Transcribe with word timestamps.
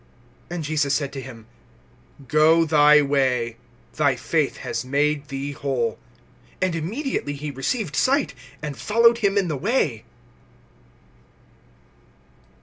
(52)And 0.49 0.61
Jesus 0.63 0.95
said 0.95 1.13
to 1.13 1.21
him: 1.21 1.45
Go 2.27 2.65
thy 2.65 3.03
way; 3.03 3.57
thy 3.97 4.15
faith 4.15 4.57
has 4.65 4.83
made 4.83 5.27
thee 5.27 5.51
whole. 5.51 5.99
And 6.59 6.73
immediately 6.75 7.33
he 7.33 7.51
received 7.51 7.95
sight, 7.95 8.33
and 8.63 8.75
followed 8.75 9.19
him 9.19 9.37
in 9.37 9.47
the 9.47 9.55
way. 9.55 10.03